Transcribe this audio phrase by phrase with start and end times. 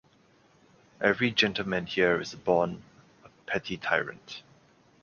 [0.99, 2.81] Every gentlemen here is born
[3.23, 4.41] a petty tyrant.